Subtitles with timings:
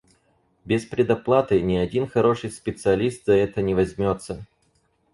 [0.65, 4.47] Без предоплаты ни один хороший специалист за это не возьмётся.